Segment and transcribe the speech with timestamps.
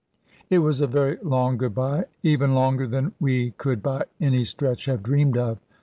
[0.49, 4.85] It was a very long "good bye," even longer than we could by any stretch
[4.85, 5.59] have dreamed of.